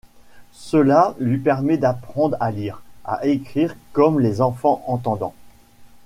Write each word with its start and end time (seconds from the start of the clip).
Cela 0.51 1.13
lui 1.19 1.37
permet 1.37 1.77
d’apprendre 1.77 2.35
à 2.39 2.49
lire, 2.49 2.81
à 3.05 3.27
écrire 3.27 3.75
comme 3.93 4.19
les 4.19 4.41
enfants 4.41 4.83
entendants. 4.87 5.35